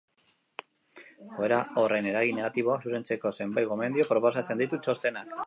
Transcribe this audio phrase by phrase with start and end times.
[1.33, 5.35] Joera horren eragin negatiboak zuzentzeko zenbait gomendio proposatzen ditu txostenak.